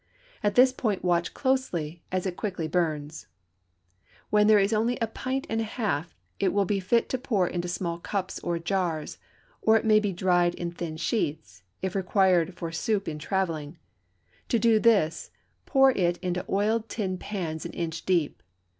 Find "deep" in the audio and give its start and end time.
18.03-18.41